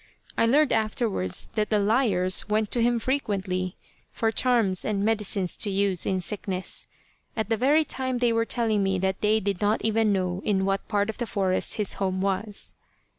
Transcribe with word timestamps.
I 0.35 0.47
learned 0.47 0.73
afterwards 0.73 1.49
that 1.53 1.69
the 1.69 1.77
liars 1.77 2.49
went 2.49 2.71
to 2.71 2.81
him 2.81 2.97
frequently, 2.97 3.75
for 4.11 4.31
charms 4.31 4.83
and 4.83 5.03
medicines 5.05 5.55
to 5.57 5.69
use 5.69 6.07
in 6.07 6.21
sickness, 6.21 6.87
at 7.37 7.49
the 7.49 7.55
very 7.55 7.85
time 7.85 8.17
they 8.17 8.33
were 8.33 8.43
telling 8.45 8.81
me 8.81 8.97
that 8.97 9.21
they 9.21 9.39
did 9.39 9.61
not 9.61 9.85
even 9.85 10.11
know 10.11 10.41
in 10.43 10.65
what 10.65 10.87
part 10.87 11.11
of 11.11 11.19
the 11.19 11.27
forest 11.27 11.75
his 11.75 11.93
home 12.01 12.19
was. 12.19 12.73